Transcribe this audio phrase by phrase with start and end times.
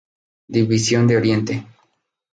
[0.47, 1.63] División de Oriente.